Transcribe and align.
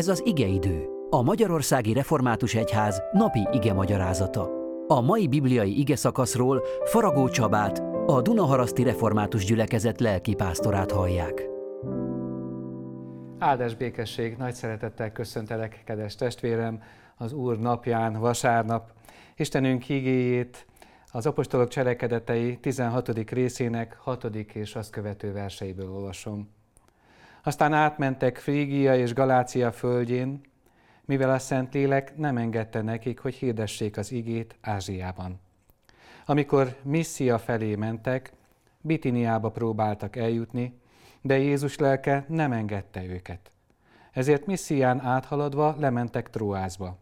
Ez 0.00 0.08
az 0.08 0.22
igeidő, 0.24 0.88
a 1.10 1.22
Magyarországi 1.22 1.92
Református 1.92 2.54
Egyház 2.54 3.02
napi 3.12 3.48
ige 3.52 3.72
magyarázata. 3.72 4.50
A 4.86 5.00
mai 5.00 5.28
bibliai 5.28 5.78
ige 5.78 5.96
szakaszról 5.96 6.62
Faragó 6.84 7.28
Csabát, 7.28 7.78
a 8.06 8.22
Dunaharaszti 8.22 8.82
Református 8.82 9.44
Gyülekezet 9.44 10.00
lelki 10.00 10.34
pásztorát 10.34 10.90
hallják. 10.90 11.48
Áldás 13.38 13.74
békesség, 13.74 14.36
nagy 14.36 14.54
szeretettel 14.54 15.12
köszöntelek, 15.12 15.82
kedves 15.84 16.14
testvérem, 16.14 16.82
az 17.16 17.32
Úr 17.32 17.58
napján, 17.58 18.12
vasárnap. 18.12 18.92
Istenünk 19.36 19.88
igéjét 19.88 20.66
az 21.10 21.26
apostolok 21.26 21.68
cselekedetei 21.68 22.58
16. 22.58 23.30
részének 23.30 23.96
6. 23.98 24.24
és 24.52 24.74
azt 24.74 24.90
követő 24.90 25.32
verseiből 25.32 25.90
olvasom. 25.90 26.58
Aztán 27.42 27.72
átmentek 27.72 28.38
Frígia 28.38 28.96
és 28.96 29.14
Galácia 29.14 29.72
földjén, 29.72 30.40
mivel 31.04 31.30
a 31.30 31.38
Szentlélek 31.38 32.16
nem 32.16 32.36
engedte 32.36 32.82
nekik, 32.82 33.18
hogy 33.18 33.34
hirdessék 33.34 33.96
az 33.96 34.12
igét 34.12 34.56
Ázsiában. 34.60 35.40
Amikor 36.26 36.76
Missia 36.82 37.38
felé 37.38 37.74
mentek, 37.74 38.32
Bitiniába 38.80 39.50
próbáltak 39.50 40.16
eljutni, 40.16 40.80
de 41.20 41.38
Jézus 41.38 41.78
lelke 41.78 42.24
nem 42.28 42.52
engedte 42.52 43.04
őket. 43.04 43.50
Ezért 44.12 44.46
Misszián 44.46 45.00
áthaladva 45.00 45.74
lementek 45.78 46.30
Tróázba. 46.30 46.96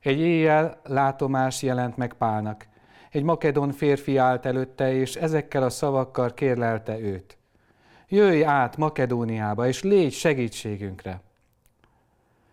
Egy 0.00 0.18
éjjel 0.18 0.80
látomás 0.84 1.62
jelent 1.62 1.96
meg 1.96 2.14
Pálnak. 2.14 2.66
Egy 3.10 3.22
makedon 3.22 3.72
férfi 3.72 4.16
állt 4.16 4.46
előtte, 4.46 4.92
és 4.92 5.16
ezekkel 5.16 5.62
a 5.62 5.70
szavakkal 5.70 6.34
kérlelte 6.34 6.98
őt. 6.98 7.36
Jöjj 8.14 8.44
át 8.44 8.76
Makedóniába, 8.76 9.66
és 9.66 9.82
légy 9.82 10.12
segítségünkre. 10.12 11.20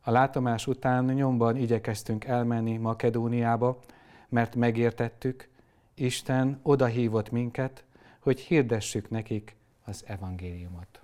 A 0.00 0.10
látomás 0.10 0.66
után 0.66 1.04
nyomban 1.04 1.56
igyekeztünk 1.56 2.24
elmenni 2.24 2.76
Makedóniába, 2.76 3.78
mert 4.28 4.54
megértettük, 4.54 5.48
Isten 5.94 6.60
odahívott 6.62 7.30
minket, 7.30 7.84
hogy 8.18 8.40
hirdessük 8.40 9.10
nekik 9.10 9.56
az 9.84 10.04
evangéliumot. 10.06 11.00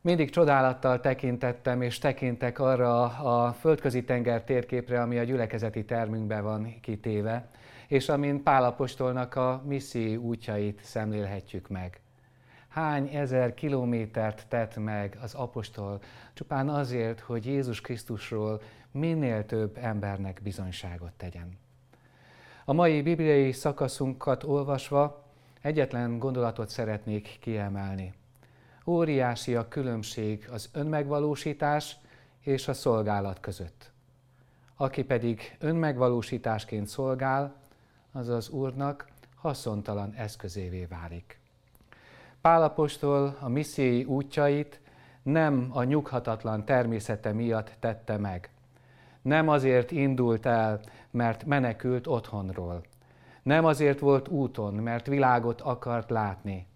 Mindig 0.00 0.30
csodálattal 0.30 1.00
tekintettem 1.00 1.82
és 1.82 1.98
tekintek 1.98 2.58
arra 2.58 3.02
a 3.04 3.52
földközi 3.52 4.04
tenger 4.04 4.44
térképre, 4.44 5.02
ami 5.02 5.18
a 5.18 5.24
gyülekezeti 5.24 5.84
termünkben 5.84 6.42
van 6.42 6.80
kitéve, 6.80 7.48
és 7.88 8.08
amin 8.08 8.42
Pálapostolnak 8.42 9.34
a 9.34 9.62
misszió 9.66 10.22
útjait 10.22 10.80
szemlélhetjük 10.84 11.68
meg 11.68 12.00
hány 12.68 13.08
ezer 13.08 13.54
kilométert 13.54 14.46
tett 14.48 14.76
meg 14.76 15.18
az 15.22 15.34
apostol 15.34 16.00
csupán 16.34 16.68
azért, 16.68 17.20
hogy 17.20 17.46
Jézus 17.46 17.80
Krisztusról 17.80 18.60
minél 18.90 19.46
több 19.46 19.76
embernek 19.76 20.40
bizonyságot 20.42 21.12
tegyen. 21.12 21.58
A 22.64 22.72
mai 22.72 23.02
bibliai 23.02 23.52
szakaszunkat 23.52 24.44
olvasva 24.44 25.24
egyetlen 25.60 26.18
gondolatot 26.18 26.68
szeretnék 26.68 27.36
kiemelni. 27.40 28.14
Óriási 28.86 29.54
a 29.54 29.68
különbség 29.68 30.48
az 30.52 30.70
önmegvalósítás 30.72 31.96
és 32.40 32.68
a 32.68 32.74
szolgálat 32.74 33.40
között. 33.40 33.90
Aki 34.76 35.04
pedig 35.04 35.56
önmegvalósításként 35.58 36.86
szolgál, 36.86 37.56
az 38.12 38.28
az 38.28 38.48
Úrnak 38.48 39.08
haszontalan 39.34 40.14
eszközévé 40.14 40.84
válik. 40.84 41.40
Pálapostól 42.40 43.36
a 43.40 43.48
missziói 43.48 44.04
útjait 44.04 44.80
nem 45.22 45.68
a 45.72 45.82
nyughatatlan 45.82 46.64
természete 46.64 47.32
miatt 47.32 47.72
tette 47.80 48.16
meg. 48.16 48.50
Nem 49.22 49.48
azért 49.48 49.90
indult 49.90 50.46
el, 50.46 50.80
mert 51.10 51.44
menekült 51.44 52.06
otthonról. 52.06 52.82
Nem 53.42 53.64
azért 53.64 53.98
volt 53.98 54.28
úton, 54.28 54.74
mert 54.74 55.06
világot 55.06 55.60
akart 55.60 56.10
látni. 56.10 56.66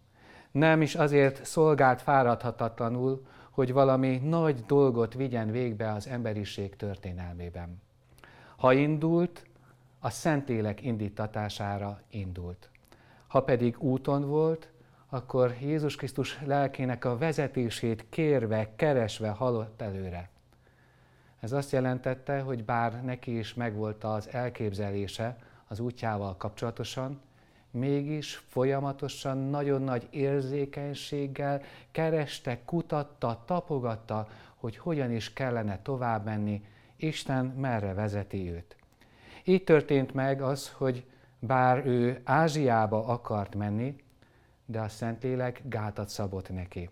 Nem 0.50 0.82
is 0.82 0.94
azért 0.94 1.44
szolgált 1.44 2.03
fáradhatatlanul, 2.03 3.26
hogy 3.50 3.72
valami 3.72 4.16
nagy 4.16 4.64
dolgot 4.66 5.14
vigyen 5.14 5.50
végbe 5.50 5.92
az 5.92 6.06
emberiség 6.06 6.76
történelmében. 6.76 7.82
Ha 8.56 8.72
indult, 8.72 9.47
a 10.00 10.10
Szentlélek 10.10 10.82
indítatására 10.82 12.00
indult. 12.10 12.70
Ha 13.26 13.42
pedig 13.42 13.78
úton 13.78 14.28
volt, 14.28 14.72
akkor 15.15 15.56
Jézus 15.61 15.97
Krisztus 15.97 16.39
lelkének 16.45 17.05
a 17.05 17.19
vezetését 17.19 18.05
kérve, 18.09 18.75
keresve 18.77 19.28
halott 19.28 19.83
előre. 19.83 20.28
Ez 21.41 21.53
azt 21.53 21.73
jelentette, 21.73 22.41
hogy 22.41 22.65
bár 22.65 23.05
neki 23.05 23.39
is 23.39 23.55
megvolt 23.55 24.05
az 24.05 24.28
elképzelése 24.33 25.37
az 25.69 25.81
útjával 25.81 26.37
kapcsolatosan, 26.37 27.21
mégis 27.71 28.45
folyamatosan 28.49 29.39
nagyon 29.39 29.83
nagy 29.83 30.09
érzékenységgel 30.11 31.62
kereste, 31.91 32.59
kutatta, 32.65 33.43
tapogatta, 33.47 34.29
hogy 34.55 34.77
hogyan 34.77 35.11
is 35.11 35.33
kellene 35.33 35.79
tovább 35.83 36.25
menni, 36.25 36.65
Isten 36.97 37.44
merre 37.44 37.94
vezeti 37.94 38.50
őt. 38.50 38.77
Így 39.44 39.65
történt 39.65 40.15
meg 40.15 40.43
az, 40.43 40.71
hogy 40.71 41.05
bár 41.39 41.87
ő 41.87 42.21
Ázsiába 42.25 43.06
akart 43.06 43.55
menni, 43.55 43.97
de 44.67 44.81
a 44.81 44.89
Szentlélek 44.89 45.62
gátat 45.65 46.09
szabott 46.09 46.50
neki. 46.50 46.91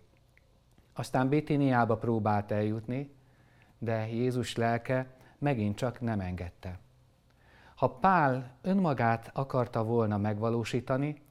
Aztán 0.93 1.29
Bitiniába 1.29 1.97
próbált 1.97 2.51
eljutni, 2.51 3.11
de 3.77 4.07
Jézus 4.07 4.55
lelke 4.55 5.07
megint 5.37 5.75
csak 5.75 6.01
nem 6.01 6.19
engedte. 6.19 6.79
Ha 7.75 7.89
Pál 7.89 8.51
önmagát 8.61 9.29
akarta 9.33 9.83
volna 9.83 10.17
megvalósítani, 10.17 11.21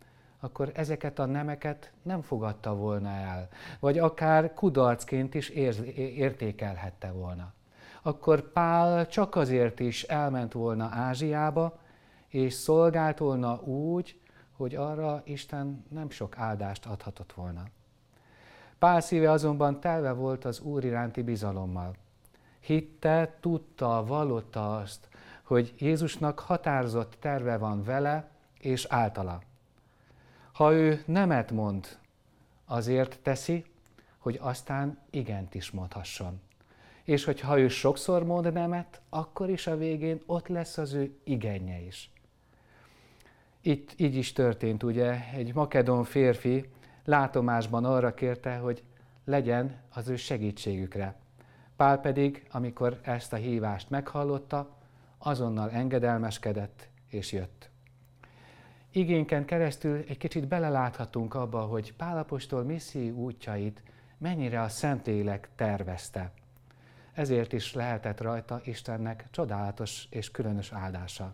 akkor 0.41 0.71
ezeket 0.75 1.19
a 1.19 1.25
nemeket 1.25 1.93
nem 2.03 2.23
fogadta 2.23 2.75
volna 2.75 3.09
el, 3.09 3.49
vagy 3.81 3.99
akár 3.99 4.55
kudarcként 4.55 5.34
is 5.34 5.49
értékelhette 5.49 7.11
volna. 7.11 7.53
Akkor 8.03 8.53
Pál 8.53 9.07
csak 9.07 9.37
azért 9.37 9.81
is 9.81 10.03
elment 10.03 10.53
volna 10.53 10.89
Ázsiába, 10.93 11.78
és 12.28 12.55
szolgált 12.55 13.19
volna 13.19 13.61
úgy, 13.61 14.19
hogy 14.60 14.75
arra 14.75 15.22
Isten 15.25 15.84
nem 15.88 16.10
sok 16.10 16.38
áldást 16.38 16.87
adhatott 16.87 17.32
volna. 17.32 17.62
Pál 18.78 19.00
szíve 19.00 19.31
azonban 19.31 19.81
telve 19.81 20.12
volt 20.12 20.44
az 20.44 20.60
Úr 20.60 20.84
iránti 20.84 21.22
bizalommal. 21.22 21.94
Hitte, 22.60 23.37
tudta, 23.41 24.04
vallotta 24.06 24.76
azt, 24.76 25.09
hogy 25.43 25.75
Jézusnak 25.78 26.38
határozott 26.38 27.16
terve 27.21 27.56
van 27.56 27.84
vele 27.84 28.28
és 28.59 28.87
általa. 28.88 29.43
Ha 30.53 30.72
ő 30.72 31.03
nemet 31.06 31.50
mond, 31.50 31.98
azért 32.65 33.19
teszi, 33.22 33.65
hogy 34.19 34.38
aztán 34.42 34.98
igent 35.10 35.54
is 35.54 35.71
mondhasson. 35.71 36.41
És 37.04 37.25
hogyha 37.25 37.59
ő 37.59 37.69
sokszor 37.69 38.25
mond 38.25 38.53
nemet, 38.53 39.00
akkor 39.09 39.50
is 39.50 39.66
a 39.66 39.77
végén 39.77 40.21
ott 40.27 40.48
lesz 40.48 40.78
az 40.78 40.92
ő 40.92 41.16
igenje 41.25 41.78
is. 41.78 42.10
Itt 43.60 43.93
így 43.97 44.15
is 44.15 44.32
történt, 44.32 44.82
ugye, 44.82 45.25
egy 45.32 45.54
makedon 45.54 46.04
férfi 46.04 46.71
látomásban 47.04 47.84
arra 47.84 48.15
kérte, 48.15 48.56
hogy 48.56 48.82
legyen 49.25 49.81
az 49.94 50.09
ő 50.09 50.16
segítségükre. 50.16 51.15
Pál 51.76 52.00
pedig, 52.00 52.47
amikor 52.50 52.98
ezt 53.03 53.32
a 53.32 53.37
hívást 53.37 53.91
meghallotta, 53.91 54.76
azonnal 55.19 55.71
engedelmeskedett 55.71 56.88
és 57.09 57.32
jött. 57.32 57.71
Igényken 58.93 59.44
keresztül 59.44 60.04
egy 60.09 60.19
kicsit 60.19 60.48
beleláthatunk 60.48 61.34
abba, 61.34 61.60
hogy 61.60 61.94
Pálapostól 61.94 62.62
misszió 62.62 63.15
útjait 63.15 63.82
mennyire 64.19 64.60
a 64.60 64.69
Szentlélek 64.69 65.48
tervezte. 65.54 66.32
Ezért 67.12 67.53
is 67.53 67.74
lehetett 67.74 68.21
rajta 68.21 68.60
Istennek 68.65 69.27
csodálatos 69.30 70.07
és 70.10 70.30
különös 70.30 70.72
áldása. 70.72 71.33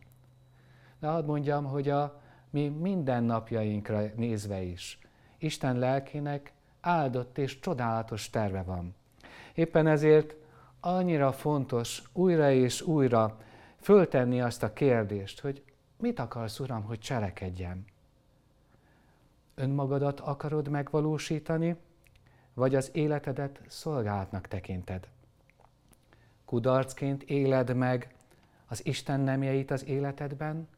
De 0.98 1.06
hadd 1.06 1.24
mondjam, 1.24 1.64
hogy 1.64 1.88
a 1.88 2.20
mi 2.50 2.68
mindennapjainkra 2.68 4.02
nézve 4.16 4.62
is 4.62 4.98
Isten 5.38 5.78
lelkének 5.78 6.52
áldott 6.80 7.38
és 7.38 7.60
csodálatos 7.60 8.30
terve 8.30 8.62
van. 8.62 8.94
Éppen 9.54 9.86
ezért 9.86 10.34
annyira 10.80 11.32
fontos 11.32 12.02
újra 12.12 12.50
és 12.50 12.82
újra 12.82 13.38
föltenni 13.80 14.40
azt 14.40 14.62
a 14.62 14.72
kérdést, 14.72 15.40
hogy 15.40 15.62
mit 15.96 16.18
akarsz, 16.18 16.60
Uram, 16.60 16.82
hogy 16.82 16.98
cselekedjem? 16.98 17.84
Önmagadat 19.54 20.20
akarod 20.20 20.68
megvalósítani, 20.68 21.76
vagy 22.54 22.74
az 22.74 22.90
életedet 22.92 23.60
szolgálatnak 23.66 24.48
tekinted? 24.48 25.08
Kudarcként 26.44 27.22
éled 27.22 27.74
meg 27.74 28.14
az 28.66 28.86
Isten 28.86 29.20
nemjeit 29.20 29.70
az 29.70 29.84
életedben, 29.84 30.68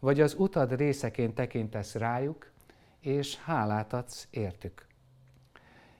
vagy 0.00 0.20
az 0.20 0.34
utad 0.38 0.76
részeként 0.76 1.34
tekintesz 1.34 1.94
rájuk, 1.94 2.50
és 3.00 3.38
hálát 3.38 3.92
adsz 3.92 4.26
értük. 4.30 4.86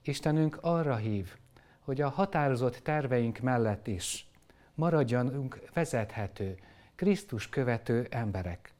Istenünk 0.02 0.58
arra 0.60 0.96
hív, 0.96 1.36
hogy 1.80 2.00
a 2.00 2.08
határozott 2.08 2.76
terveink 2.76 3.38
mellett 3.38 3.86
is 3.86 4.28
maradjanunk 4.74 5.62
vezethető, 5.72 6.58
Krisztus 6.94 7.48
követő 7.48 8.06
emberek. 8.10 8.72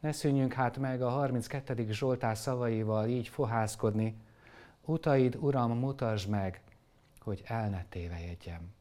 Ne 0.00 0.12
szűnjünk 0.12 0.52
hát 0.52 0.78
meg 0.78 1.02
a 1.02 1.08
32. 1.08 1.86
Zsoltár 1.90 2.36
szavaival 2.36 3.08
így 3.08 3.28
fohászkodni, 3.28 4.16
utaid, 4.84 5.36
Uram, 5.40 5.78
mutasd 5.78 6.28
meg, 6.28 6.60
hogy 7.20 7.42
el 7.46 7.68
ne 7.68 7.84
tévejedjem. 7.88 8.79